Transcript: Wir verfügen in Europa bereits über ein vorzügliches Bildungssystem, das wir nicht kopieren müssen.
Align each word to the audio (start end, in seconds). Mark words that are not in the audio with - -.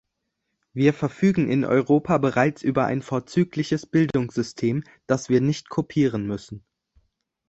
Wir 0.73 0.95
verfügen 0.95 1.47
in 1.47 1.63
Europa 1.63 2.17
bereits 2.17 2.63
über 2.63 2.85
ein 2.87 3.03
vorzügliches 3.03 3.85
Bildungssystem, 3.85 4.83
das 5.05 5.29
wir 5.29 5.41
nicht 5.41 5.69
kopieren 5.69 6.25
müssen. 6.25 6.65